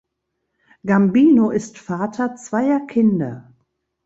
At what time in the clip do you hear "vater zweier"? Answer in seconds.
1.77-2.79